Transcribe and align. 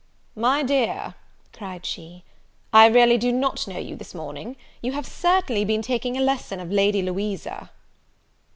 "My 0.35 0.63
dear," 0.63 1.13
cried 1.53 1.85
she, 1.85 2.23
"I 2.73 2.87
really 2.87 3.19
do 3.19 3.31
not 3.31 3.67
know 3.67 3.77
you 3.77 3.95
this 3.95 4.15
morning, 4.15 4.55
you 4.81 4.93
have 4.93 5.05
certainly 5.05 5.63
been 5.63 5.83
taking 5.83 6.17
a 6.17 6.21
lesson 6.21 6.59
of 6.59 6.71
Lady 6.71 7.03
Louisa." 7.03 7.69